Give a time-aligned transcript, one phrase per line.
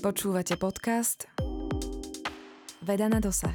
[0.00, 1.28] Počúvate podcast
[2.80, 3.52] Veda na dosah.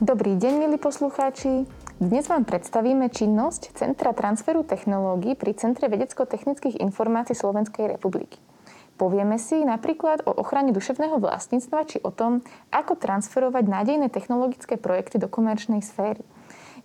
[0.00, 1.68] Dobrý deň, milí poslucháči.
[2.00, 8.47] Dnes vám predstavíme činnosť Centra transferu technológií pri Centre vedecko-technických informácií Slovenskej republiky.
[8.98, 12.42] Povieme si napríklad o ochrane duševného vlastníctva či o tom,
[12.74, 16.26] ako transferovať nádejné technologické projekty do komerčnej sféry–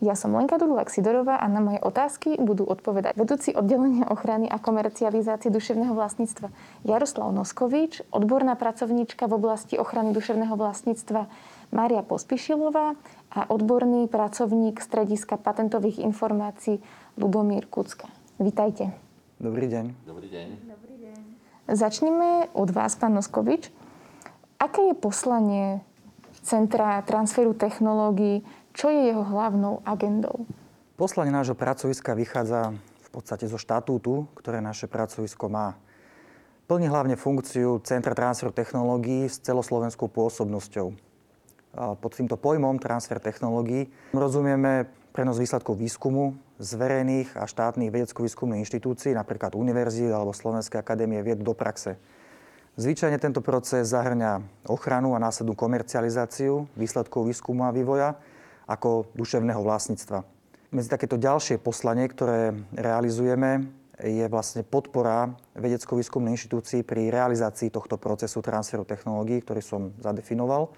[0.03, 4.59] ja som Lenka Dudlak Sidorová a na moje otázky budú odpovedať vedúci oddelenia ochrany a
[4.59, 6.51] komercializácie duševného vlastníctva
[6.83, 11.31] Jaroslav Noskovič, odborná pracovníčka v oblasti ochrany duševného vlastníctva
[11.71, 12.99] Mária Pospišilová
[13.31, 16.83] a odborný pracovník Strediska patentových informácií
[17.15, 18.11] Lubomír Kucka.
[18.43, 18.91] Vítajte.
[19.39, 20.03] Dobrý deň.
[20.03, 20.47] Dobrý deň.
[20.67, 21.42] Dobrý deň.
[21.63, 23.71] Začneme od vás, pán Noskovič.
[24.59, 25.79] Aké je poslanie
[26.43, 30.49] Centra transferu technológií čo je jeho hlavnou agendou?
[30.97, 35.77] Poslanie nášho pracoviska vychádza v podstate zo štatútu, ktoré naše pracovisko má.
[36.65, 40.89] Plní hlavne funkciu Centra transferu technológií s celoslovenskou pôsobnosťou.
[41.73, 46.33] Pod týmto pojmom transfer technológií rozumieme prenos výsledkov výskumu
[46.63, 51.99] z verejných a štátnych vedecko-výskumných inštitúcií, napríklad univerzít alebo Slovenskej akadémie vied do praxe.
[52.79, 58.17] Zvyčajne tento proces zahrňa ochranu a následnú komercializáciu výsledkov výskumu a vývoja,
[58.65, 60.23] ako duševného vlastníctva.
[60.73, 63.69] Medzi takéto ďalšie poslanie, ktoré realizujeme,
[64.01, 70.73] je vlastne podpora vedecko-výskumnej inštitúcii pri realizácii tohto procesu transferu technológií, ktorý som zadefinoval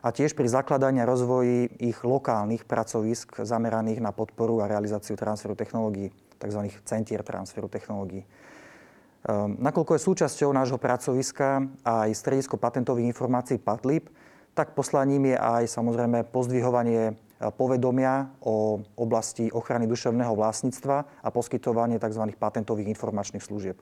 [0.00, 5.52] a tiež pri zakladaní a rozvoji ich lokálnych pracovisk zameraných na podporu a realizáciu transferu
[5.52, 6.08] technológií,
[6.40, 6.60] tzv.
[6.88, 8.24] centier transferu technológií.
[8.24, 14.08] Ehm, nakoľko je súčasťou nášho pracoviska aj stredisko patentových informácií PATLIP,
[14.56, 17.14] tak poslaním je aj samozrejme pozdvihovanie e,
[17.52, 22.32] povedomia o oblasti ochrany duševného vlastníctva a poskytovanie tzv.
[22.40, 23.76] patentových informačných služieb.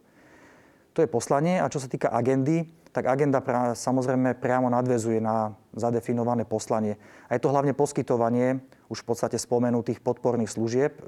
[0.98, 5.52] To je poslanie a čo sa týka agendy, tak agenda pra, samozrejme priamo nadvezuje na
[5.76, 6.96] zadefinované poslanie.
[7.28, 11.02] A je to hlavne poskytovanie už v podstate spomenutých podporných služieb e,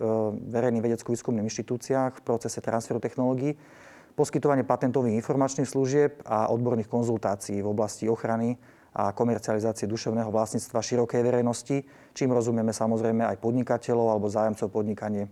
[0.53, 3.57] verejných vedecko-výskumných inštitúciách v procese transferu technológií,
[4.15, 8.61] poskytovanie patentových informačných služieb a odborných konzultácií v oblasti ochrany
[8.91, 15.31] a komercializácie duševného vlastníctva širokej verejnosti, čím rozumieme samozrejme aj podnikateľov alebo zájomcov podnikanie.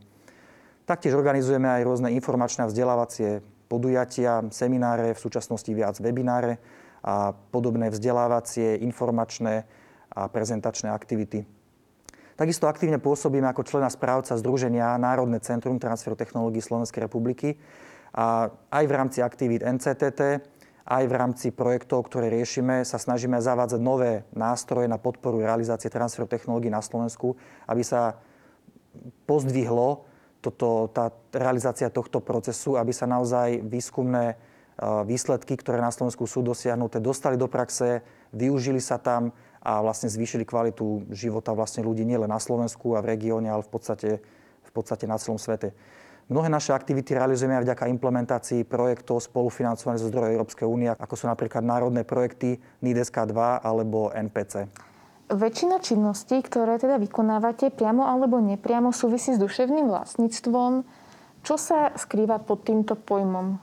[0.87, 6.59] Taktiež organizujeme aj rôzne informačné a vzdelávacie podujatia, semináre, v súčasnosti viac webináre
[7.05, 9.69] a podobné vzdelávacie, informačné
[10.11, 11.45] a prezentačné aktivity.
[12.35, 17.59] Takisto aktívne pôsobíme ako člena správca Združenia Národné centrum transferu technológií Slovenskej republiky
[18.15, 20.43] a aj v rámci aktivít NCTT
[20.89, 26.25] aj v rámci projektov, ktoré riešime, sa snažíme zavádzať nové nástroje na podporu realizácie transferu
[26.25, 27.37] technológií na Slovensku,
[27.69, 28.17] aby sa
[29.29, 30.08] pozdvihlo
[30.39, 34.37] toto, tá realizácia tohto procesu, aby sa naozaj výskumné e,
[35.07, 40.47] výsledky, ktoré na Slovensku sú dosiahnuté, dostali do praxe, využili sa tam a vlastne zvýšili
[40.47, 44.11] kvalitu života vlastne ľudí nielen na Slovensku a v regióne, ale v podstate,
[44.63, 45.75] v podstate na celom svete.
[46.29, 51.25] Mnohé naše aktivity realizujeme aj vďaka implementácii projektov spolufinancovaných zo zdrojov Európskej únie, ako sú
[51.25, 54.69] napríklad národné projekty NIDESK 2 alebo NPC.
[55.29, 60.89] Väčšina činností, ktoré teda vykonávate priamo alebo nepriamo súvisí s duševným vlastníctvom.
[61.45, 63.61] Čo sa skrýva pod týmto pojmom?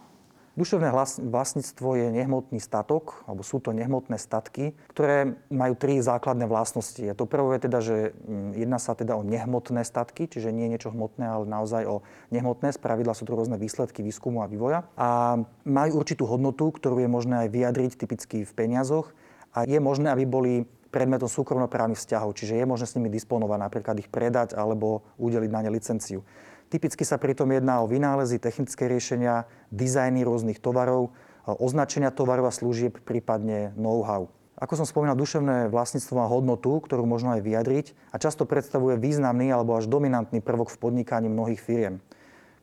[0.55, 0.87] Duševné
[1.19, 7.03] vlastníctvo je nehmotný statok, alebo sú to nehmotné statky, ktoré majú tri základné vlastnosti.
[7.11, 10.71] A to prvé je teda, že mm, jedná sa teda o nehmotné statky, čiže nie
[10.71, 12.71] niečo hmotné, ale naozaj o nehmotné.
[12.71, 14.87] Spravidla sú to rôzne výsledky výskumu a vývoja.
[14.95, 19.11] A majú určitú hodnotu, ktorú je možné aj vyjadriť typicky v peniazoch.
[19.51, 20.53] A je možné, aby boli
[20.95, 25.67] predmetom súkromnoprávnych vzťahov, čiže je možné s nimi disponovať, napríklad ich predať alebo udeliť na
[25.67, 26.23] ne licenciu.
[26.71, 29.43] Typicky sa pritom jedná o vynálezy, technické riešenia,
[29.75, 31.11] dizajny rôznych tovarov,
[31.45, 34.31] označenia tovarov a služieb, prípadne know-how.
[34.55, 39.51] Ako som spomínal, duševné vlastníctvo má hodnotu, ktorú možno aj vyjadriť a často predstavuje významný
[39.51, 41.99] alebo až dominantný prvok v podnikaní mnohých firiem.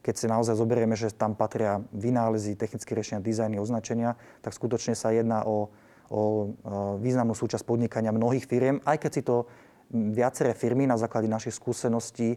[0.01, 5.13] Keď si naozaj zoberieme, že tam patria vynálezy, technické riešenia, dizajny, označenia, tak skutočne sa
[5.15, 5.71] jedná o,
[6.13, 6.53] o
[7.01, 9.49] významnú súčasť podnikania mnohých firiem, aj keď si to
[9.93, 12.37] viaceré firmy na základe našich skúseností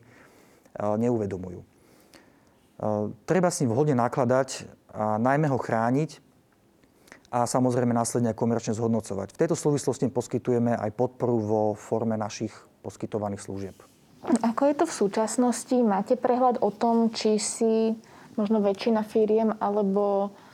[0.80, 1.63] neuvedomujú.
[3.24, 6.19] Treba s ním vhodne nakladať a najmä ho chrániť
[7.31, 9.36] a samozrejme následne komerčne zhodnocovať.
[9.36, 12.51] V tejto súvislosti poskytujeme aj podporu vo forme našich
[12.83, 13.75] poskytovaných služieb.
[14.44, 15.75] Ako je to v súčasnosti?
[15.83, 17.95] Máte prehľad o tom, či si
[18.36, 20.44] možno väčšina firiem alebo e,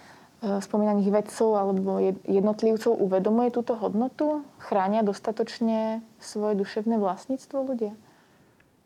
[0.41, 4.41] spomínaných vedcov alebo jednotlivcov uvedomuje túto hodnotu?
[4.57, 7.93] Chránia dostatočne svoje duševné vlastníctvo ľudia?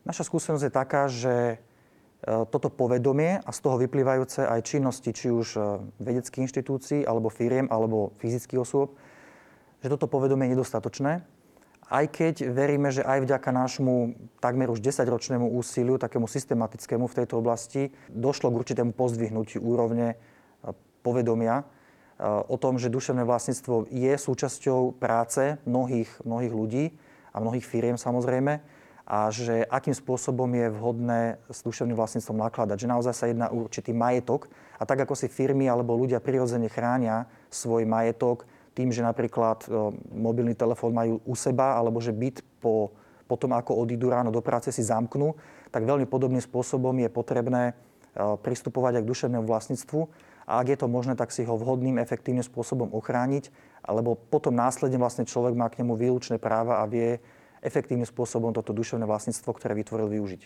[0.03, 1.57] Naša skúsenosť je taká, že e,
[2.51, 5.59] toto povedomie a z toho vyplývajúce aj činnosti, či už e,
[6.03, 8.99] vedeckých inštitúcií, alebo firiem, alebo fyzických osôb,
[9.79, 11.23] že toto povedomie je nedostatočné.
[11.85, 17.39] Aj keď veríme, že aj vďaka nášmu takmer už 10-ročnému úsiliu, takému systematickému v tejto
[17.39, 20.17] oblasti, došlo k určitému pozdvihnutiu úrovne
[21.05, 21.61] povedomia
[22.23, 26.85] o tom, že duševné vlastníctvo je súčasťou práce mnohých, mnohých ľudí
[27.35, 28.63] a mnohých firiem samozrejme
[29.05, 32.77] a že akým spôsobom je vhodné s duševným vlastníctvom nakladať.
[32.81, 34.49] Že naozaj sa jedná určitý majetok
[34.81, 39.93] a tak ako si firmy alebo ľudia prirodzene chránia svoj majetok tým, že napríklad e,
[40.09, 42.91] mobilný telefón majú u seba alebo že byt po,
[43.29, 45.37] po tom, ako odídu ráno do práce, si zamknú,
[45.69, 47.73] tak veľmi podobným spôsobom je potrebné e,
[48.17, 50.01] pristupovať aj k duševnému vlastníctvu
[50.45, 53.49] a ak je to možné, tak si ho vhodným, efektívnym spôsobom ochrániť,
[53.81, 57.17] alebo potom následne vlastne človek má k nemu výlučné práva a vie
[57.65, 60.41] efektívnym spôsobom toto duševné vlastníctvo, ktoré vytvoril, využiť.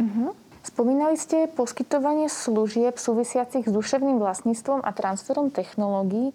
[0.00, 0.32] Uh-huh.
[0.64, 6.32] Spomínali ste poskytovanie služieb súvisiacich s duševným vlastníctvom a transferom technológií.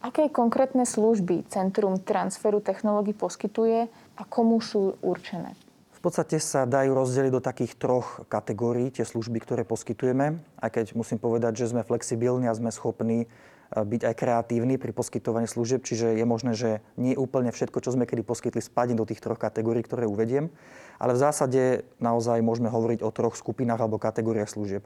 [0.00, 5.56] Aké konkrétne služby Centrum transferu technológií poskytuje a komu sú určené?
[6.00, 10.40] V podstate sa dajú rozdeliť do takých troch kategórií tie služby, ktoré poskytujeme.
[10.56, 13.28] Aj keď musím povedať, že sme flexibilní a sme schopní
[13.68, 18.08] byť aj kreatívny pri poskytovaní služieb, čiže je možné, že nie úplne všetko, čo sme
[18.08, 20.48] kedy poskytli, spadne do tých troch kategórií, ktoré uvediem,
[20.96, 24.82] ale v zásade naozaj môžeme hovoriť o troch skupinách alebo kategóriách služieb.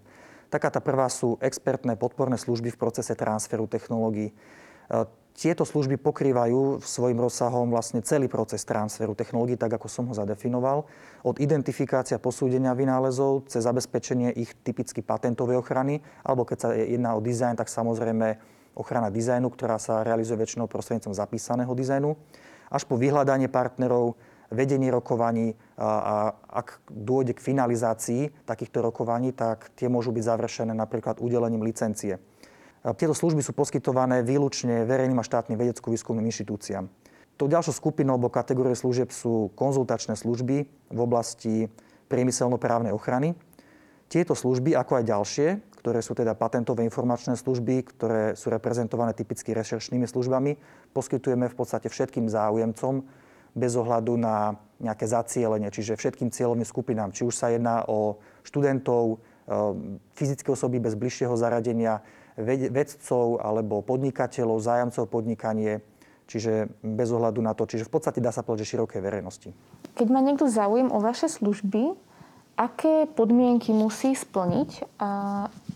[0.51, 4.35] Taká tá prvá sú expertné podporné služby v procese transferu technológií.
[5.35, 10.87] Tieto služby pokrývajú svojim rozsahom vlastne celý proces transferu technológií, tak ako som ho zadefinoval.
[11.27, 17.21] Od identifikácia posúdenia vynálezov cez zabezpečenie ich typicky patentovej ochrany, alebo keď sa jedná o
[17.21, 18.39] dizajn, tak samozrejme
[18.79, 22.15] ochrana dizajnu, ktorá sa realizuje väčšinou prostredníctvom zapísaného dizajnu,
[22.71, 24.15] až po vyhľadanie partnerov,
[24.55, 26.15] vedenie rokovaní a, a
[26.63, 32.23] ak dôjde k finalizácii takýchto rokovaní, tak tie môžu byť završené napríklad udelením licencie.
[32.85, 36.85] Tieto služby sú poskytované výlučne verejným a štátnym vedecko-výskumným inštitúciám.
[37.41, 41.73] Tou ďalšou skupinou alebo kategórie služieb sú konzultačné služby v oblasti
[42.13, 43.33] priemyselno-právnej ochrany.
[44.13, 45.49] Tieto služby, ako aj ďalšie,
[45.81, 50.61] ktoré sú teda patentové informačné služby, ktoré sú reprezentované typicky rešeršnými službami.
[50.93, 53.01] Poskytujeme v podstate všetkým záujemcom
[53.57, 57.17] bez ohľadu na nejaké zacielenie, čiže všetkým cieľovým skupinám.
[57.17, 59.17] Či už sa jedná o študentov, e,
[60.19, 62.03] fyzické osoby bez bližšieho zaradenia,
[62.41, 65.83] vedcov alebo podnikateľov, zájamcov podnikanie,
[66.27, 67.69] čiže bez ohľadu na to.
[67.69, 69.51] Čiže v podstate dá sa povedať, že širokej verejnosti.
[69.95, 71.95] Keď má niekto záujem o vaše služby,
[72.55, 74.99] aké podmienky musí splniť,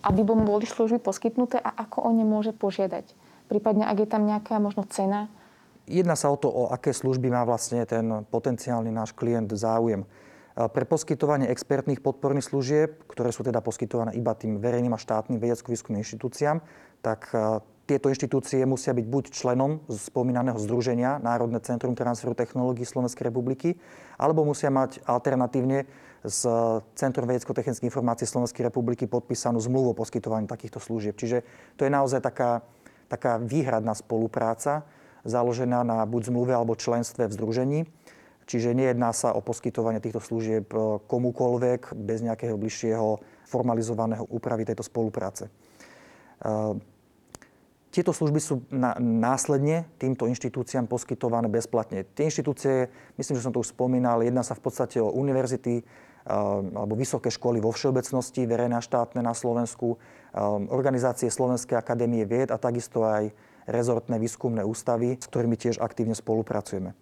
[0.03, 3.07] aby mu boli služby poskytnuté a ako o ne môže požiadať?
[3.51, 5.27] Prípadne, ak je tam nejaká možno cena?
[5.89, 10.05] Jedná sa o to, o aké služby má vlastne ten potenciálny náš klient záujem.
[10.59, 16.03] Pre poskytovanie expertných podporných služieb, ktoré sú teda poskytované iba tým verejným a štátnym vedecko-výskumným
[16.03, 16.59] inštitúciám,
[16.99, 17.31] tak
[17.87, 23.79] tieto inštitúcie musia byť buď členom spomínaného združenia Národné centrum transferu technológií Slovenskej republiky,
[24.19, 25.87] alebo musia mať alternatívne
[26.27, 26.43] s
[26.99, 31.15] Centrum vedecko-technických informácií Slovenskej republiky podpísanú zmluvu o poskytovaní takýchto služieb.
[31.15, 31.47] Čiže
[31.79, 32.67] to je naozaj taká,
[33.07, 34.83] taká výhradná spolupráca,
[35.23, 37.81] založená na buď zmluve alebo členstve v združení.
[38.49, 40.73] Čiže nejedná sa o poskytovanie týchto služieb
[41.05, 45.53] komukoľvek bez nejakého bližšieho formalizovaného úpravy tejto spolupráce.
[47.89, 48.65] Tieto služby sú
[49.01, 52.09] následne týmto inštitúciám poskytované bezplatne.
[52.17, 52.89] Tie inštitúcie,
[53.21, 55.85] myslím, že som to už spomínal, jedná sa v podstate o univerzity
[56.29, 59.97] alebo vysoké školy vo všeobecnosti, verejné a štátne na Slovensku,
[60.69, 63.33] organizácie Slovenskej akadémie vied a takisto aj
[63.65, 66.93] rezortné výskumné ústavy, s ktorými tiež aktívne spolupracujeme.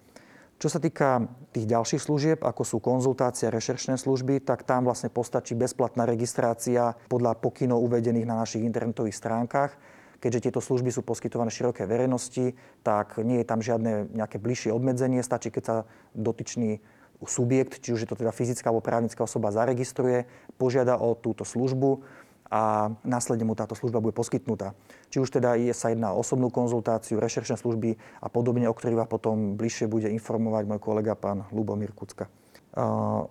[0.57, 5.53] Čo sa týka tých ďalších služieb, ako sú konzultácie rešeršné služby, tak tam vlastne postačí
[5.53, 9.77] bezplatná registrácia podľa pokynov uvedených na našich internetových stránkach
[10.17, 15.23] keďže tieto služby sú poskytované širokej verejnosti, tak nie je tam žiadne nejaké bližšie obmedzenie.
[15.23, 15.77] Stačí, keď sa
[16.17, 16.81] dotyčný
[17.25, 20.29] subjekt, či už je to teda fyzická alebo právnická osoba, zaregistruje,
[20.61, 22.05] požiada o túto službu
[22.51, 24.77] a následne mu táto služba bude poskytnutá.
[25.11, 29.07] Či už teda je, sa jedná o osobnú konzultáciu, rešeršné služby a podobne, o ktorých
[29.07, 32.27] vás potom bližšie bude informovať môj kolega pán Lubomír Kucka.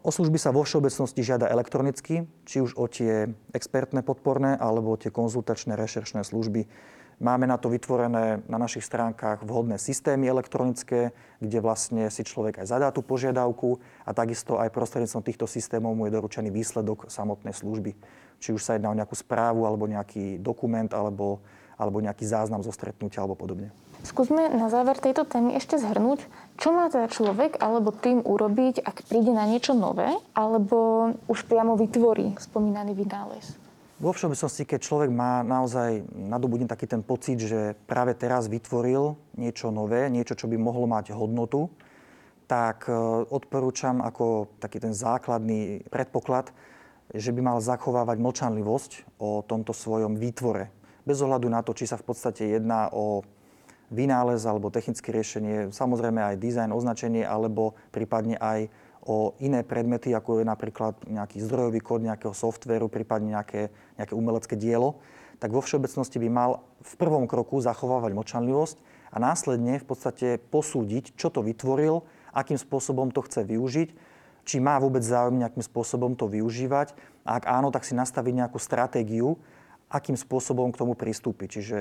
[0.02, 5.14] O služby sa vo všeobecnosti žiada elektronicky, či už o tie expertné podporné alebo tie
[5.14, 6.66] konzultačné rešeršné služby.
[7.16, 12.76] Máme na to vytvorené na našich stránkach vhodné systémy elektronické, kde vlastne si človek aj
[12.76, 17.96] zadá tú požiadavku a takisto aj prostredníctvom týchto systémov mu je doručený výsledok samotnej služby.
[18.44, 21.40] Či už sa jedná o nejakú správu alebo nejaký dokument alebo,
[21.76, 23.72] alebo nejaký záznam zo stretnutia alebo podobne.
[24.06, 26.22] Skúsme na záver tejto témy ešte zhrnúť,
[26.62, 31.74] čo má teda človek alebo tým urobiť, ak príde na niečo nové, alebo už priamo
[31.74, 33.58] vytvorí spomínaný vynález.
[33.96, 39.72] Vo všeobecnosti, keď človek má naozaj nadobudne taký ten pocit, že práve teraz vytvoril niečo
[39.72, 41.72] nové, niečo, čo by mohlo mať hodnotu,
[42.46, 42.94] tak e,
[43.32, 46.54] odporúčam ako taký ten základný predpoklad,
[47.16, 50.70] že by mal zachovávať mlčanlivosť o tomto svojom výtvore.
[51.06, 53.22] Bez ohľadu na to, či sa v podstate jedná o
[53.94, 58.74] vynález alebo technické riešenie, samozrejme aj dizajn, označenie alebo prípadne aj
[59.06, 63.70] o iné predmety, ako je napríklad nejaký zdrojový kód nejakého softvéru, prípadne nejaké,
[64.02, 64.98] nejaké umelecké dielo,
[65.38, 68.78] tak vo všeobecnosti by mal v prvom kroku zachovávať močanlivosť
[69.14, 72.02] a následne v podstate posúdiť, čo to vytvoril,
[72.34, 73.90] akým spôsobom to chce využiť,
[74.46, 76.98] či má vôbec záujem nejakým spôsobom to využívať.
[77.26, 79.38] A ak áno, tak si nastaviť nejakú stratégiu,
[79.90, 81.48] akým spôsobom k tomu pristúpiť.
[81.62, 81.78] Čiže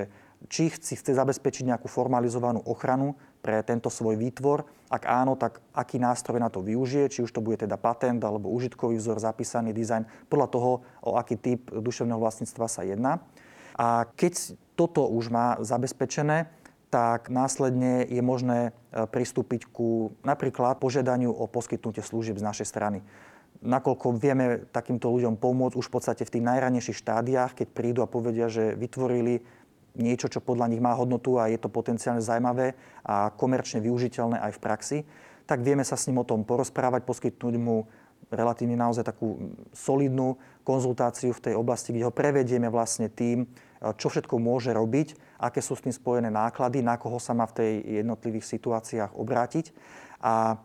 [0.52, 4.68] či si chce zabezpečiť nejakú formalizovanú ochranu pre tento svoj výtvor.
[4.92, 8.52] Ak áno, tak aký nástroj na to využije, či už to bude teda patent alebo
[8.52, 10.70] užitkový vzor, zapísaný dizajn, podľa toho,
[11.00, 13.24] o aký typ duševného vlastníctva sa jedná.
[13.74, 16.52] A keď toto už má zabezpečené,
[16.94, 23.02] tak následne je možné e, pristúpiť ku napríklad požiadaniu o poskytnutie služieb z našej strany.
[23.64, 28.12] Nakoľko vieme takýmto ľuďom pomôcť už v podstate v tých najranejších štádiách, keď prídu a
[28.12, 29.40] povedia, že vytvorili
[29.96, 34.52] niečo, čo podľa nich má hodnotu a je to potenciálne zaujímavé a komerčne využiteľné aj
[34.52, 34.98] v praxi,
[35.48, 37.88] tak vieme sa s ním o tom porozprávať, poskytnúť mu
[38.28, 43.48] relatívne naozaj takú solidnú konzultáciu v tej oblasti, kde ho prevedieme vlastne tým,
[44.00, 47.56] čo všetko môže robiť, aké sú s tým spojené náklady, na koho sa má v
[47.60, 49.76] tej jednotlivých situáciách obrátiť.
[50.24, 50.56] A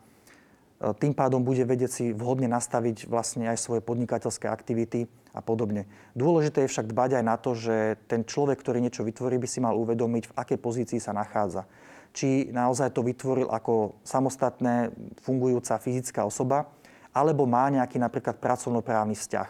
[0.79, 5.91] tým pádom bude vedieť si vhodne nastaviť vlastne aj svoje podnikateľské aktivity a podobne.
[6.15, 9.59] Dôležité je však dbať aj na to, že ten človek, ktorý niečo vytvorí, by si
[9.59, 11.67] mal uvedomiť, v akej pozícii sa nachádza.
[12.15, 16.71] Či naozaj to vytvoril ako samostatné fungujúca fyzická osoba,
[17.11, 19.49] alebo má nejaký napríklad pracovnoprávny vzťah.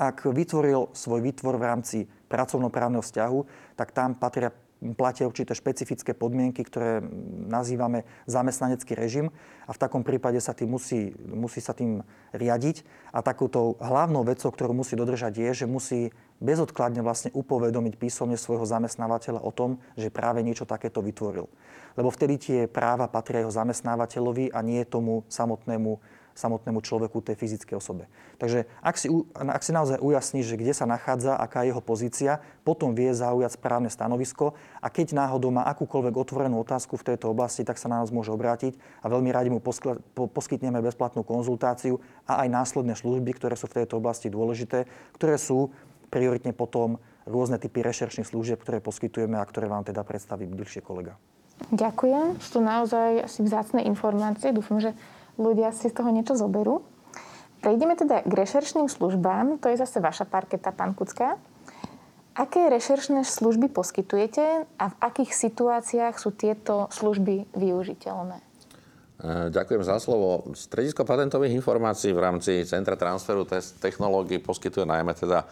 [0.00, 1.98] Ak vytvoril svoj výtvor v rámci
[2.32, 3.38] pracovnoprávneho vzťahu,
[3.76, 4.48] tak tam patria
[4.96, 7.04] platia určité špecifické podmienky, ktoré
[7.48, 9.28] nazývame zamestnanecký režim
[9.68, 12.00] a v takom prípade sa tým musí, musí sa tým
[12.32, 12.82] riadiť.
[13.12, 16.10] A takúto hlavnou vecou, ktorú musí dodržať, je, že musí
[16.40, 21.44] bezodkladne vlastne upovedomiť písomne svojho zamestnávateľa o tom, že práve niečo takéto vytvoril.
[22.00, 27.76] Lebo vtedy tie práva patria jeho zamestnávateľovi a nie tomu samotnému samotnému človeku, tej fyzickej
[27.76, 28.08] osobe.
[28.40, 32.40] Takže ak si, ak si naozaj ujasní, že kde sa nachádza, aká je jeho pozícia,
[32.64, 37.60] potom vie zaujať správne stanovisko a keď náhodou má akúkoľvek otvorenú otázku v tejto oblasti,
[37.62, 39.60] tak sa na nás môže obrátiť a veľmi radi mu
[40.32, 45.68] poskytneme bezplatnú konzultáciu a aj následné služby, ktoré sú v tejto oblasti dôležité, ktoré sú
[46.08, 51.14] prioritne potom rôzne typy rešeršných služieb, ktoré poskytujeme a ktoré vám teda predstaví bližšie kolega.
[51.70, 52.40] Ďakujem.
[52.40, 54.48] Sú to naozaj asi vzácne informácie.
[54.48, 54.96] Dúfam, že
[55.40, 56.84] ľudia si z toho niečo zoberú.
[57.64, 59.60] Prejdeme teda k rešeršným službám.
[59.60, 61.40] To je zase vaša parketa, pán Kucka.
[62.36, 68.38] Aké rešeršné služby poskytujete a v akých situáciách sú tieto služby využiteľné?
[69.20, 70.48] E, ďakujem za slovo.
[70.56, 73.44] Stredisko patentových informácií v rámci Centra transferu
[73.82, 75.44] technológií poskytuje najmä teda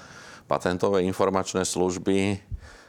[0.48, 2.40] patentové informačné služby,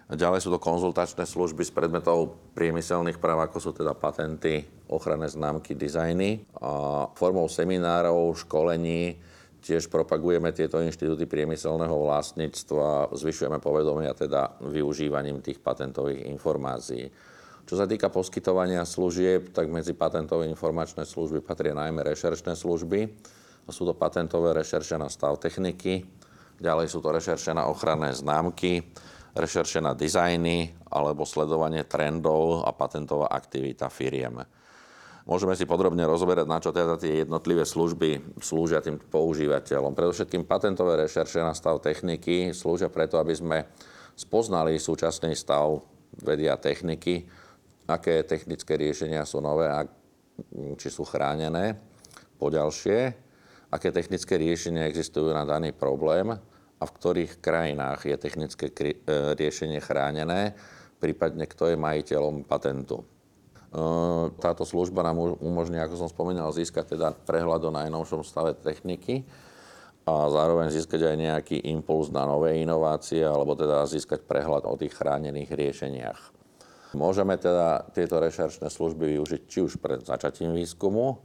[0.10, 5.78] Ďalej sú to konzultačné služby z predmetov priemyselných práv, ako sú teda patenty, ochranné známky,
[5.78, 6.50] dizajny.
[6.58, 9.22] A formou seminárov, školení
[9.62, 17.06] tiež propagujeme tieto inštitúty priemyselného vlastníctva, zvyšujeme povedomia teda využívaním tých patentových informácií.
[17.70, 23.14] Čo sa týka poskytovania služieb, tak medzi patentové informačné služby patria najmä rešeršné služby.
[23.70, 26.02] Sú to patentové rešerše na stav techniky,
[26.58, 28.90] ďalej sú to rešerše na ochranné známky,
[29.38, 34.42] rešerše na dizajny alebo sledovanie trendov a patentová aktivita firiem.
[35.30, 39.94] Môžeme si podrobne rozoberať, na čo teda tie jednotlivé služby slúžia tým používateľom.
[39.94, 43.70] Predovšetkým patentové rešerše na stav techniky slúžia preto, aby sme
[44.18, 45.86] spoznali súčasný stav
[46.26, 47.30] vedy a techniky,
[47.86, 49.86] aké technické riešenia sú nové a
[50.82, 51.78] či sú chránené.
[52.42, 53.14] Poďalšie,
[53.70, 56.34] aké technické riešenia existujú na daný problém
[56.80, 58.96] a v ktorých krajinách je technické e,
[59.36, 60.56] riešenie chránené,
[61.04, 63.04] prípadne kto je majiteľom patentu.
[63.04, 63.06] E,
[64.40, 69.28] táto služba nám umožní, ako som spomínal, získať teda prehľad o najnovšom stave techniky
[70.08, 74.96] a zároveň získať aj nejaký impuls na nové inovácie alebo teda získať prehľad o tých
[74.96, 76.22] chránených riešeniach.
[76.98, 81.22] Môžeme teda tieto rešeršné služby využiť či už pred začatím výskumu,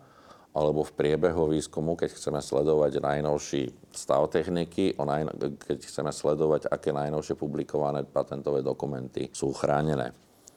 [0.54, 7.34] alebo v priebehu výskumu, keď chceme sledovať najnovší stav techniky, keď chceme sledovať, aké najnovšie
[7.34, 10.14] publikované patentové dokumenty sú chránené.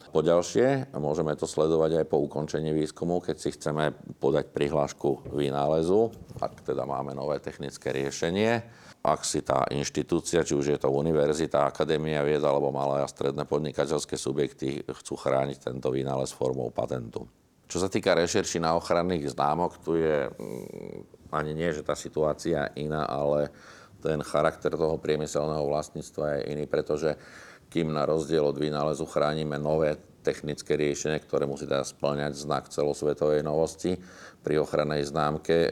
[0.07, 3.91] Poďalšie, môžeme to sledovať aj po ukončení výskumu, keď si chceme
[4.23, 8.63] podať prihlášku vynálezu, ak teda máme nové technické riešenie.
[9.03, 13.43] Ak si tá inštitúcia, či už je to univerzita, akadémia vied alebo malé a stredné
[13.43, 17.27] podnikateľské subjekty chcú chrániť tento vynález formou patentu.
[17.67, 22.71] Čo sa týka rešerši na ochranných známok, tu je mm, ani nie, že tá situácia
[22.79, 23.51] iná, ale
[23.99, 27.19] ten charakter toho priemyselného vlastníctva je iný, pretože
[27.67, 33.43] kým na rozdiel od vynálezu chránime nové technické riešenie, ktoré musí teda splňať znak celosvetovej
[33.43, 33.95] novosti.
[34.43, 35.69] Pri ochrannej známke e,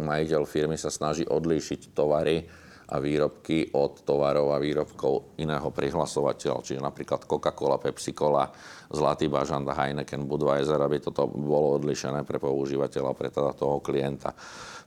[0.00, 2.48] majiteľ firmy sa snaží odlíšiť tovary
[2.88, 8.48] a výrobky od tovarov a výrobkov iného prihlasovateľa, čiže napríklad Coca-Cola, Pepsi-Cola,
[8.88, 14.32] Zlatý bažant, Heineken, Budweiser, aby toto bolo odlišené pre používateľa, pre teda toho klienta.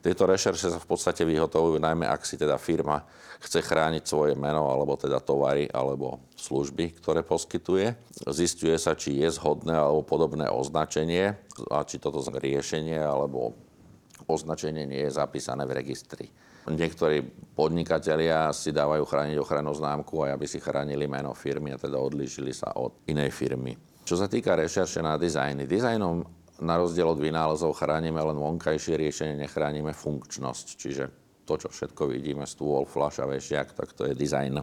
[0.02, 3.06] Tieto rešerše sa v podstate vyhotovujú najmä, ak si teda firma
[3.38, 7.94] chce chrániť svoje meno, alebo teda tovary, alebo služby, ktoré poskytuje.
[8.34, 11.38] Zistuje sa, či je zhodné alebo podobné označenie
[11.70, 13.54] a či toto riešenie alebo
[14.26, 16.26] označenie nie je zapísané v registri.
[16.62, 17.26] Niektorí
[17.58, 22.54] podnikatelia si dávajú chrániť ochrannú známku aj aby si chránili meno firmy a teda odlíšili
[22.54, 23.74] sa od inej firmy.
[24.06, 26.22] Čo sa týka rešerše na dizajny, dizajnom
[26.62, 30.66] na rozdiel od vynálezov chránime len vonkajšie riešenie, nechránime funkčnosť.
[30.78, 31.04] Čiže
[31.42, 34.62] to, čo všetko vidíme, stôl, fľaša, vešiak, tak to je dizajn.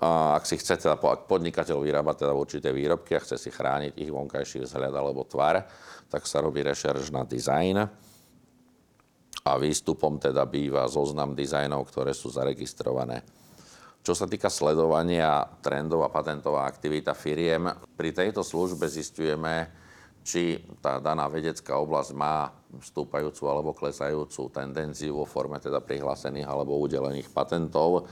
[0.00, 4.00] A ak si chce, teda, ak podnikateľ vyrába teda určité výrobky a chce si chrániť
[4.00, 5.60] ich vonkajší vzhľad alebo tvar,
[6.08, 8.08] tak sa robí rešerž na dizajn.
[9.44, 13.24] A výstupom teda býva zoznam dizajnov, ktoré sú zaregistrované.
[14.00, 19.68] Čo sa týka sledovania trendov a patentová aktivita firiem, pri tejto službe zistujeme,
[20.20, 26.80] či tá daná vedecká oblasť má vstúpajúcu alebo klesajúcu tendenciu vo forme teda prihlásených alebo
[26.80, 28.08] udelených patentov,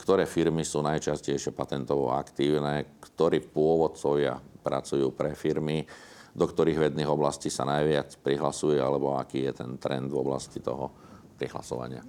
[0.00, 5.84] ktoré firmy sú najčastejšie patentovo aktívne, ktorí pôvodcovia pracujú pre firmy,
[6.32, 10.88] do ktorých vedných oblastí sa najviac prihlasuje, alebo aký je ten trend v oblasti toho
[11.36, 12.00] prihlasovania.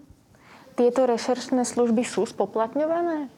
[0.73, 3.29] Tieto rešeršné služby sú spoplatňované?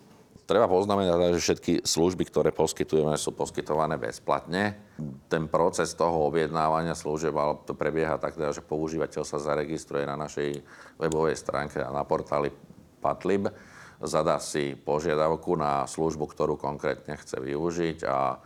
[0.45, 4.77] Treba poznamenať, že všetky služby, ktoré poskytujeme, sú poskytované bezplatne.
[5.25, 7.33] Ten proces toho objednávania služieb
[7.65, 10.61] to prebieha tak, že používateľ sa zaregistruje na našej
[11.01, 12.53] webovej stránke a na portáli
[13.01, 13.49] Patlib,
[14.05, 18.37] zadá si požiadavku na službu, ktorú konkrétne chce využiť a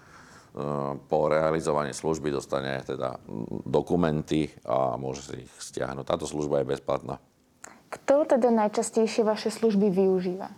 [1.05, 3.21] po realizovaní služby dostane teda
[3.65, 6.05] dokumenty a môže si ich stiahnuť.
[6.05, 7.21] Táto služba je bezplatná.
[7.89, 10.49] Kto teda najčastejšie vaše služby využíva?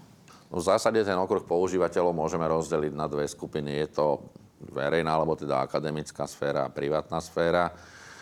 [0.52, 3.88] No v zásade ten okruh používateľov môžeme rozdeliť na dve skupiny.
[3.88, 4.28] Je to
[4.68, 7.72] verejná, alebo teda akademická sféra a privátna sféra.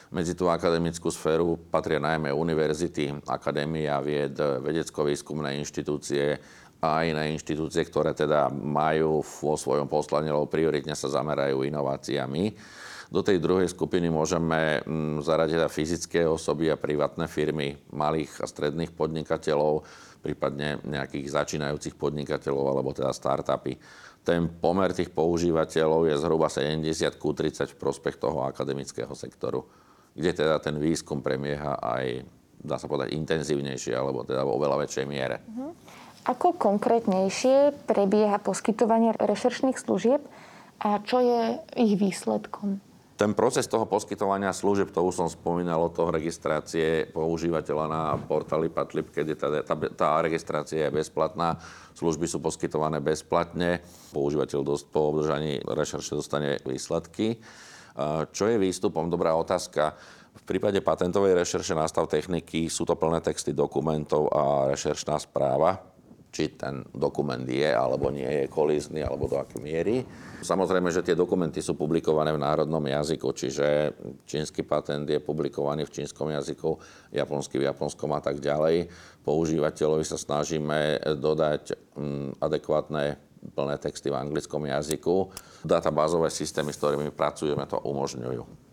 [0.09, 6.37] Medzi tú akademickú sféru patria najmä univerzity, akadémia vied, vedecko-výskumné inštitúcie
[6.79, 12.55] a iné inštitúcie, ktoré teda majú vo svojom poslaní, alebo prioritne sa zamerajú inováciami.
[13.09, 18.93] Do tej druhej skupiny môžeme mm, zaradiť fyzické osoby a privátne firmy, malých a stredných
[18.93, 19.81] podnikateľov,
[20.21, 23.75] prípadne nejakých začínajúcich podnikateľov alebo teda startupy.
[24.21, 26.85] Ten pomer tých používateľov je zhruba 70
[27.17, 29.65] ku 30 v prospech toho akademického sektoru,
[30.13, 32.23] kde teda ten výskum premieha aj,
[32.61, 35.41] dá sa povedať, intenzívnejšie alebo teda vo oveľa väčšej miere.
[35.49, 35.73] Uh-huh.
[36.29, 40.21] Ako konkrétnejšie prebieha poskytovanie rešeršných služieb
[40.77, 42.77] a čo je ich výsledkom?
[43.17, 48.69] Ten proces toho poskytovania služieb, to už som spomínal od toho registrácie používateľa na portáli
[48.69, 51.57] Patlib, kedy tá, tá, tá registrácia je bezplatná,
[51.97, 53.81] služby sú poskytované bezplatne,
[54.13, 57.41] používateľ dosť, po obdržaní rešerše dostane výsledky.
[58.29, 59.09] Čo je výstupom?
[59.09, 59.97] Dobrá otázka.
[60.37, 65.88] V prípade patentovej rešerše na techniky sú to plné texty dokumentov a rešeršná správa
[66.29, 70.05] či ten dokument je alebo nie je kolízny, alebo do akej miery.
[70.39, 73.97] Samozrejme, že tie dokumenty sú publikované v národnom jazyku, čiže
[74.29, 76.77] čínsky patent je publikovaný v čínskom jazyku,
[77.11, 78.87] japonský v japonskom a tak ďalej.
[79.25, 83.17] Používateľovi sa snažíme dodať mm, adekvátne
[83.57, 85.33] plné texty v anglickom jazyku.
[85.65, 88.68] Databázové systémy, s ktorými pracujeme, to umožňujú.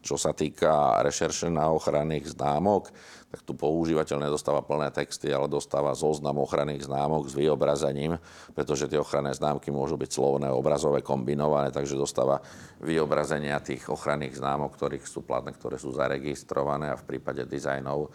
[0.00, 2.88] Čo sa týka rešerše na ochranných známok,
[3.30, 8.18] tak tu používateľ nedostáva plné texty, ale dostáva zoznam ochranných známok s vyobrazením,
[8.56, 12.42] pretože tie ochranné známky môžu byť slovné, obrazové, kombinované, takže dostáva
[12.82, 18.10] vyobrazenia tých ochranných známok, ktorých sú platné, ktoré sú zaregistrované a v prípade dizajnov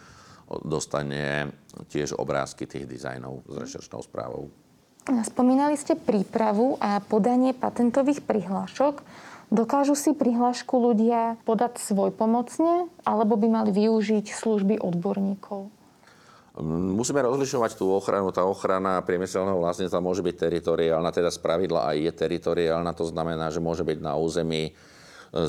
[0.62, 1.50] dostane
[1.90, 4.52] tiež obrázky tých dizajnov s rešeršnou správou.
[5.06, 9.06] Spomínali ste prípravu a podanie patentových prihlášok.
[9.46, 15.70] Dokážu si prihlášku ľudia podať svoj pomocne, alebo by mali využiť služby odborníkov?
[16.56, 18.32] Musíme rozlišovať tú ochranu.
[18.32, 22.96] Tá ochrana priemyselného vlastníctva môže byť teritoriálna, teda z pravidla aj je teritoriálna.
[22.96, 24.72] To znamená, že môže byť na území e,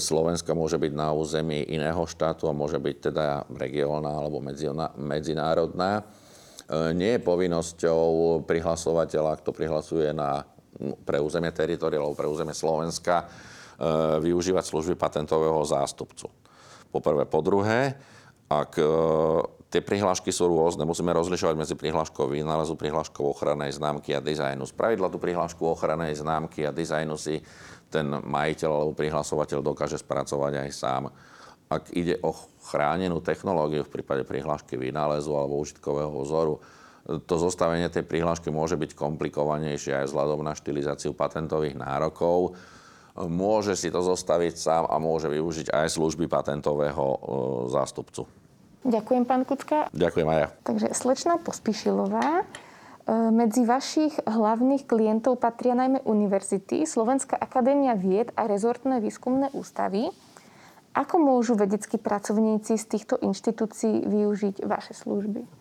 [0.03, 4.43] Slovenska, môže byť na území iného štátu a môže byť teda regionálna alebo
[4.99, 6.03] medzinárodná.
[6.67, 10.43] E, nie je povinnosťou prihlasovateľa, kto prihlasuje na,
[11.07, 13.31] pre územie teritoria alebo pre územie Slovenska,
[14.21, 16.29] využívať služby patentového zástupcu.
[16.89, 17.29] Po prvé.
[17.29, 17.97] Po druhé,
[18.49, 18.79] ak
[19.67, 20.87] tie prihlášky sú rôzne.
[20.87, 24.63] Musíme rozlišovať medzi prihláškou výnálezu, prihláškou ochrannej známky a dizajnu.
[24.63, 27.43] Z pravidla tú prihlášku ochrannej známky a dizajnu si
[27.91, 31.03] ten majiteľ alebo prihlasovateľ dokáže spracovať aj sám.
[31.67, 32.31] Ak ide o
[32.71, 36.63] chránenú technológiu v prípade prihlášky vynálezu alebo užitkového vzoru,
[37.07, 42.55] to zostavenie tej prihlášky môže byť komplikovanejšie aj vzhľadom na štilizáciu patentových nárokov.
[43.25, 47.17] Môže si to zostaviť sám a môže využiť aj služby patentového e,
[47.73, 48.29] zástupcu.
[48.85, 49.89] Ďakujem, pán Kucka.
[49.89, 50.47] Ďakujem aj ja.
[50.61, 52.43] Takže slečná Pospíšilová, e,
[53.33, 60.13] medzi vašich hlavných klientov patria najmä univerzity, Slovenská akadémia vied a rezortné výskumné ústavy.
[60.93, 65.56] Ako môžu vedeckí pracovníci z týchto inštitúcií využiť vaše služby?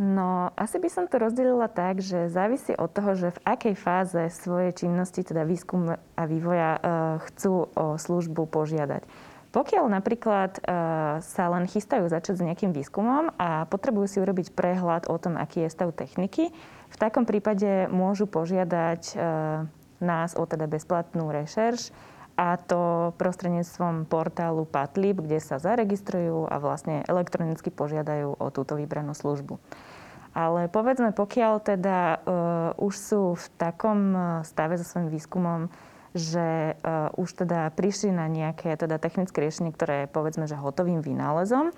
[0.00, 4.22] No, asi by som to rozdelila tak, že závisí od toho, že v akej fáze
[4.32, 6.80] svojej činnosti, teda výskum a vývoja, e,
[7.28, 9.04] chcú o službu požiadať.
[9.52, 15.12] Pokiaľ napríklad uh, sa len chystajú začať s nejakým výskumom a potrebujú si urobiť prehľad
[15.12, 16.48] o tom, aký je stav techniky,
[16.88, 19.68] v takom prípade môžu požiadať uh,
[20.00, 21.92] nás o teda bezplatnú rešerš
[22.36, 29.12] a to prostredníctvom portálu Patlib, kde sa zaregistrujú a vlastne elektronicky požiadajú o túto vybranú
[29.12, 29.60] službu.
[30.32, 32.16] Ale povedzme, pokiaľ teda uh,
[32.80, 34.16] už sú v takom
[34.48, 35.60] stave so svojím výskumom,
[36.16, 41.04] že uh, už teda prišli na nejaké teda technické riešenie, ktoré je povedzme, že hotovým
[41.04, 41.72] vynálezom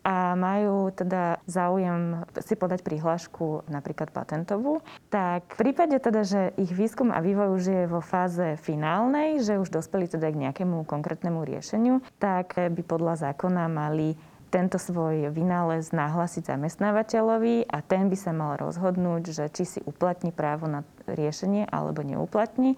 [0.00, 4.80] a majú teda záujem si podať prihlášku napríklad patentovú,
[5.12, 9.60] tak v prípade teda, že ich výskum a vývoj už je vo fáze finálnej, že
[9.60, 14.16] už dospeli teda k nejakému konkrétnemu riešeniu, tak by podľa zákona mali
[14.50, 20.34] tento svoj vynález nahlásiť zamestnávateľovi a ten by sa mal rozhodnúť, že či si uplatní
[20.34, 22.74] právo na riešenie alebo neuplatní.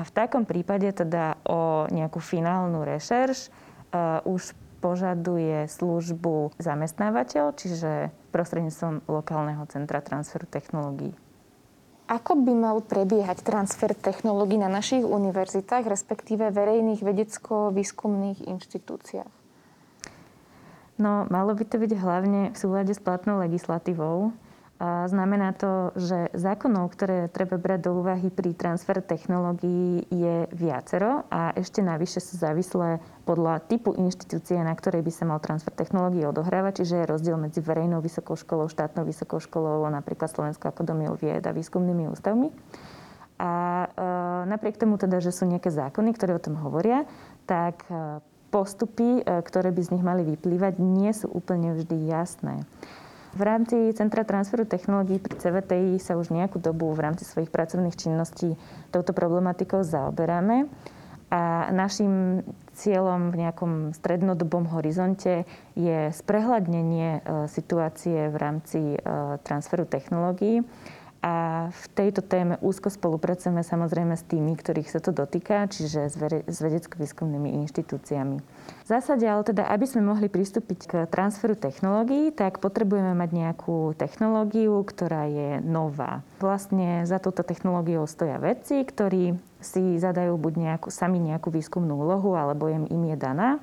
[0.00, 3.52] A v takom prípade teda o nejakú finálnu rešerš
[3.92, 11.12] uh, už požaduje službu zamestnávateľ, čiže prostredníctvom lokálneho centra transferu technológií.
[12.10, 19.30] Ako by mal prebiehať transfer technológií na našich univerzitách, respektíve verejných vedecko-výskumných inštitúciách?
[20.98, 24.34] No, malo by to byť hlavne v súlade s platnou legislatívou.
[24.80, 31.52] Znamená to, že zákonov, ktoré treba brať do úvahy pri transfere technológií je viacero a
[31.52, 32.96] ešte navyše sú závislé
[33.28, 37.60] podľa typu inštitúcie, na ktorej by sa mal transfer technológií odohrávať, čiže je rozdiel medzi
[37.60, 42.48] verejnou vysokou školou, štátnou vysokou školou a napríklad Slovenskou akadémiou vied a výskumnými ústavmi.
[43.36, 43.52] A
[43.84, 43.88] e,
[44.48, 47.04] napriek tomu teda, že sú nejaké zákony, ktoré o tom hovoria,
[47.44, 52.64] tak e, postupy, e, ktoré by z nich mali vyplývať, nie sú úplne vždy jasné.
[53.30, 57.94] V rámci Centra transferu technológií pri CVTI sa už nejakú dobu v rámci svojich pracovných
[57.94, 58.58] činností
[58.90, 60.66] touto problematikou zaoberáme.
[61.30, 62.42] A našim
[62.74, 65.46] cieľom v nejakom strednodobom horizonte
[65.78, 68.98] je sprehľadnenie e, situácie v rámci e,
[69.46, 70.66] transferu technológií
[71.20, 76.58] a v tejto téme úzko spolupracujeme samozrejme s tými, ktorých sa to dotýka, čiže s,
[76.64, 78.40] vedecko-výskumnými inštitúciami.
[78.84, 83.94] V zásade ale teda, aby sme mohli pristúpiť k transferu technológií, tak potrebujeme mať nejakú
[83.94, 86.26] technológiu, ktorá je nová.
[86.42, 92.34] Vlastne za touto technológiou stoja vedci, ktorí si zadajú buď nejakú, sami nejakú výskumnú úlohu,
[92.34, 93.60] alebo im, im je daná.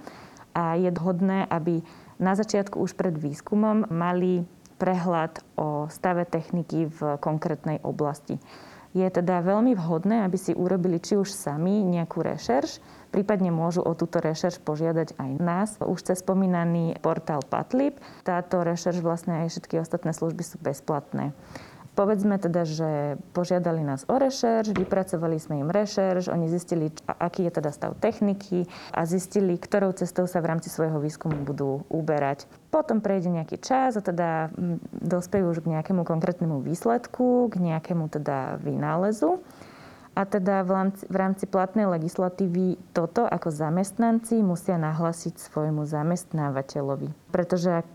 [0.58, 1.86] A je vhodné, aby
[2.18, 4.46] na začiatku už pred výskumom mali
[4.78, 8.38] prehľad o stave techniky v konkrétnej oblasti.
[8.98, 12.82] Je teda veľmi vhodné, aby si urobili či už sami nejakú rešerš,
[13.14, 15.70] prípadne môžu o túto rešerš požiadať aj nás.
[15.78, 18.02] Už cez spomínaný portál Patlib.
[18.26, 21.38] Táto rešerš vlastne aj všetky ostatné služby sú bezplatné.
[21.94, 27.58] Povedzme teda, že požiadali nás o rešerš, vypracovali sme im rešerš, oni zistili, aký je
[27.58, 32.46] teda stav techniky a zistili, ktorou cestou sa v rámci svojho výskumu budú uberať.
[32.68, 34.52] Potom prejde nejaký čas a teda
[34.92, 39.40] dospejú už k nejakému konkrétnemu výsledku, k nejakému teda vynálezu.
[40.18, 47.14] A teda v rámci, v rámci platnej legislatívy toto ako zamestnanci musia nahlasiť svojmu zamestnávateľovi.
[47.30, 47.88] Pretože ak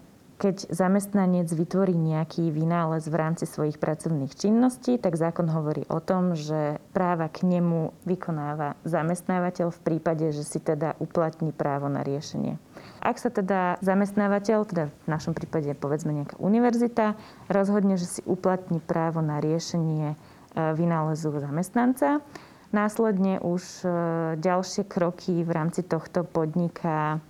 [0.42, 6.34] keď zamestnanec vytvorí nejaký vynález v rámci svojich pracovných činností, tak zákon hovorí o tom,
[6.34, 12.58] že práva k nemu vykonáva zamestnávateľ v prípade, že si teda uplatní právo na riešenie.
[12.98, 17.14] Ak sa teda zamestnávateľ, teda v našom prípade povedzme nejaká univerzita,
[17.46, 20.16] rozhodne, že si uplatní právo na riešenie e,
[20.58, 22.18] vynálezu zamestnanca,
[22.74, 23.86] následne už e,
[24.42, 27.22] ďalšie kroky v rámci tohto podniká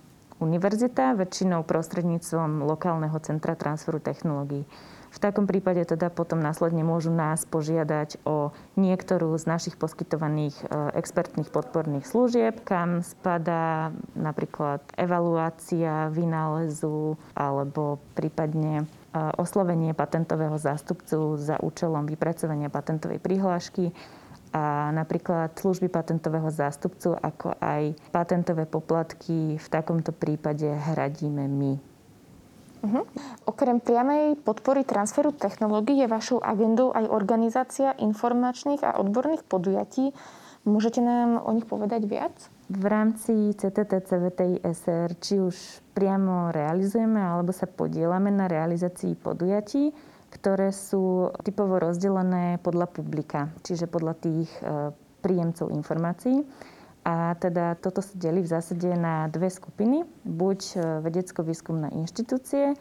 [0.43, 4.67] univerzita, väčšinou prostredníctvom lokálneho centra transferu technológií.
[5.13, 10.65] V takom prípade teda potom následne môžu nás požiadať o niektorú z našich poskytovaných e,
[10.97, 18.85] expertných podporných služieb, kam spadá napríklad evaluácia vynálezu alebo prípadne e,
[19.37, 23.93] oslovenie patentového zástupcu za účelom vypracovania patentovej prihlášky
[24.53, 31.73] a napríklad služby patentového zástupcu, ako aj patentové poplatky v takomto prípade hradíme my.
[32.83, 33.07] Uh-huh.
[33.49, 40.11] Okrem priamej podpory transferu technológií je vašou agendou aj organizácia informačných a odborných podujatí.
[40.67, 42.35] Môžete nám o nich povedať viac?
[42.67, 45.55] V rámci CTT, CVTI, SR, či už
[45.95, 53.85] priamo realizujeme alebo sa podielame na realizácii podujatí, ktoré sú typovo rozdelené podľa publika, čiže
[53.85, 54.89] podľa tých e,
[55.21, 56.41] príjemcov informácií.
[57.05, 60.01] A teda toto sa delí v zásade na dve skupiny.
[60.25, 62.73] Buď e, vedecko-výskumné inštitúcie,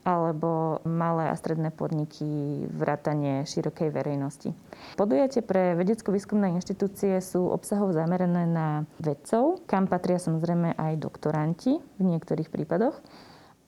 [0.00, 2.24] alebo malé a stredné podniky,
[2.72, 4.56] vrátanie širokej verejnosti.
[4.96, 12.02] Podujatie pre vedecko-výskumné inštitúcie sú obsahov zamerané na vedcov, kam patria samozrejme aj doktoranti v
[12.02, 12.96] niektorých prípadoch.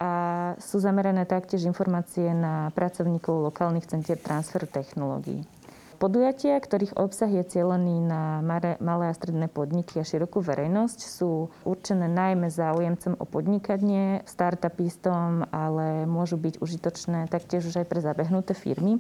[0.03, 0.09] A
[0.59, 5.47] sú zamerané taktiež informácie na pracovníkov lokálnych centier transferu technológií.
[6.03, 8.43] Podujatia, ktorých obsah je cieľený na
[8.83, 16.03] malé a stredné podniky a širokú verejnosť, sú určené najmä záujemcom o podnikanie, startupistom, ale
[16.11, 18.99] môžu byť užitočné taktiež už aj pre zabehnuté firmy.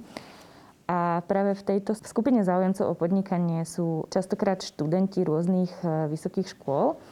[0.87, 7.03] A práve v tejto skupine záujemcov o podnikanie sú častokrát študenti rôznych eh, vysokých škôl,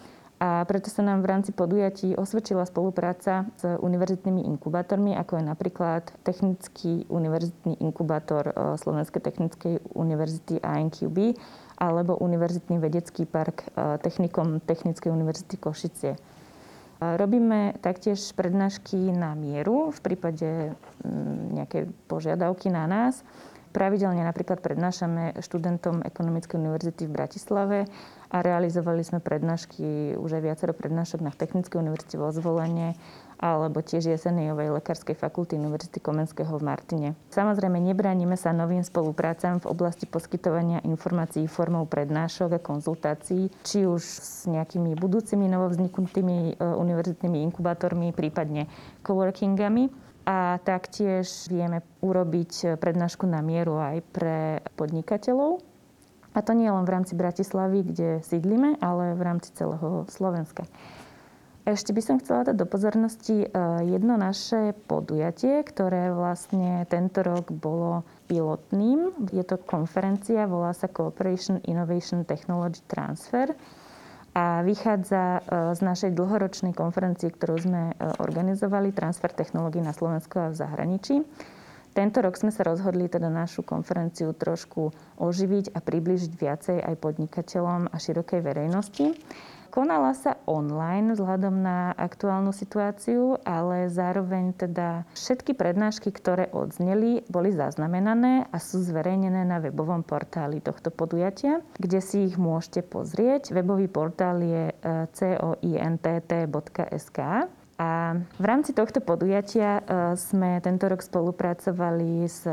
[0.40, 6.02] a preto sa nám v rámci podujatí osvedčila spolupráca s univerzitnými inkubátormi, ako je napríklad
[6.24, 11.36] Technický univerzitný inkubátor e, Slovenskej technickej univerzity ANQB
[11.76, 16.16] alebo Univerzitný vedecký park e, Technikom Technickej univerzity Košice.
[17.00, 20.76] Robíme taktiež prednášky na mieru v prípade
[21.56, 23.24] nejakej požiadavky na nás.
[23.72, 27.78] Pravidelne napríklad prednášame študentom Ekonomickej univerzity v Bratislave
[28.30, 32.94] a realizovali sme prednášky, už aj viacero prednášok na Technickej univerzite vo Zvolenie
[33.40, 37.08] alebo tiež Jeseniovej lekárskej fakulty Univerzity Komenského v Martine.
[37.32, 44.02] Samozrejme, nebránime sa novým spoluprácam v oblasti poskytovania informácií formou prednášok a konzultácií, či už
[44.04, 48.68] s nejakými budúcimi novovzniknutými e, univerzitnými inkubátormi, prípadne
[49.00, 49.88] coworkingami.
[50.28, 55.64] A taktiež vieme urobiť prednášku na mieru aj pre podnikateľov,
[56.30, 60.62] a to nie len v rámci Bratislavy, kde sídlime, ale v rámci celého Slovenska.
[61.68, 63.48] Ešte by som chcela dať do pozornosti e,
[63.84, 69.28] jedno naše podujatie, ktoré vlastne tento rok bolo pilotným.
[69.28, 73.52] Je to konferencia, volá sa Cooperation Innovation Technology Transfer
[74.32, 75.40] a vychádza e,
[75.76, 81.20] z našej dlhoročnej konferencie, ktorú sme e, organizovali, Transfer technológií na Slovensku a v zahraničí.
[81.90, 87.90] Tento rok sme sa rozhodli teda našu konferenciu trošku oživiť a približiť viacej aj podnikateľom
[87.90, 89.10] a širokej verejnosti.
[89.70, 97.54] Konala sa online vzhľadom na aktuálnu situáciu, ale zároveň teda všetky prednášky, ktoré odzneli, boli
[97.54, 103.54] zaznamenané a sú zverejnené na webovom portáli tohto podujatia, kde si ich môžete pozrieť.
[103.54, 107.18] Webový portál je eh, cointt.sk
[107.80, 109.82] a v rámci tohto podujatia e,
[110.20, 112.44] sme tento rok spolupracovali s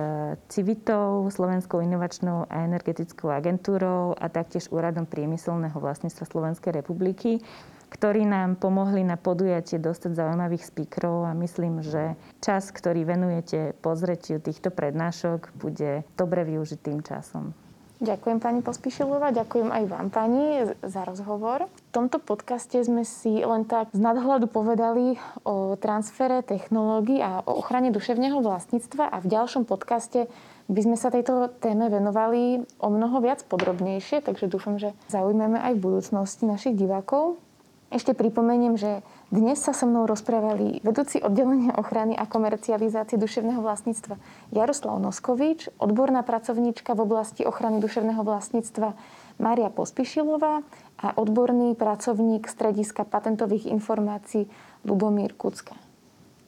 [0.48, 7.44] Civitou, Slovenskou inovačnou a energetickou agentúrou a taktiež Úradom priemyselného vlastníctva Slovenskej republiky,
[7.92, 14.40] ktorí nám pomohli na podujatie dostať zaujímavých speakerov a myslím, že čas, ktorý venujete pozretiu
[14.40, 17.52] týchto prednášok, bude dobre využitým časom.
[17.98, 21.66] Ďakujem pani Pospíšilová, ďakujem aj vám pani za rozhovor.
[21.66, 27.58] V tomto podcaste sme si len tak z nadhľadu povedali o transfere technológií a o
[27.58, 30.30] ochrane duševného vlastníctva a v ďalšom podcaste
[30.70, 35.74] by sme sa tejto téme venovali o mnoho viac podrobnejšie, takže dúfam, že zaujmeme aj
[35.74, 37.42] v budúcnosti našich divákov.
[37.90, 44.16] Ešte pripomeniem, že dnes sa so mnou rozprávali vedúci oddelenia ochrany a komercializácie duševného vlastníctva
[44.56, 48.96] Jaroslav Noskovič, odborná pracovníčka v oblasti ochrany duševného vlastníctva
[49.44, 50.64] Mária Pospišilová
[51.04, 54.48] a odborný pracovník Strediska patentových informácií
[54.88, 55.76] Lubomír Kucka.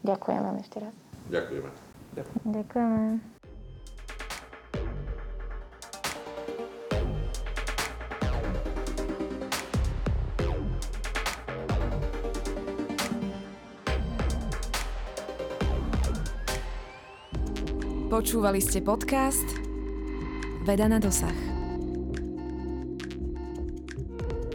[0.07, 0.95] Ďakujem vám ešte raz.
[1.27, 1.69] Ďakujeme.
[2.47, 3.38] Ďakujeme.
[18.19, 19.47] Počúvali ste podcast
[20.67, 21.39] Veda na dosah.